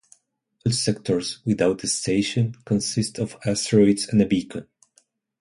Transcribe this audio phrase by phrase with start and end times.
[0.65, 4.67] All sectors, without a station, consist of asteroids and a beacon.